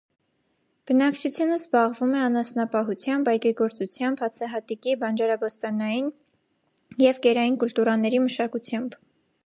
Բնակչությունը 0.91 1.57
զբաղվում 1.57 2.15
է 2.19 2.21
անասնապահությամբ, 2.29 3.29
այգեգործությամբ, 3.35 4.25
հացահատիկի, 4.27 4.97
բանջարաբոստանային 5.05 6.11
և 7.07 7.25
կերային 7.27 7.61
կուլտուրաների 7.65 8.27
մշակությամբ։ 8.31 9.03